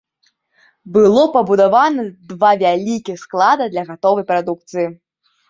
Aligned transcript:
Было 0.95 1.21
пабудавана 1.35 2.05
два 2.31 2.51
вялікіх 2.65 3.21
склада 3.27 3.69
для 3.75 3.85
гатовай 3.93 4.27
прадукцыі. 4.35 4.87